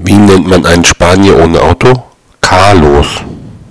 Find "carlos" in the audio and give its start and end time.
2.40-3.20